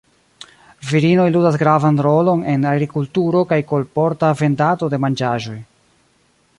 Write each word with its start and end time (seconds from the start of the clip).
Virinoj 0.91 1.25
ludas 1.35 1.57
gravan 1.63 1.99
rolon 2.07 2.41
en 2.55 2.65
agrikulturo 2.71 3.45
kaj 3.53 3.61
kolporta 3.73 4.33
vendado 4.41 4.93
de 4.95 5.01
manĝaĵoj. 5.07 5.59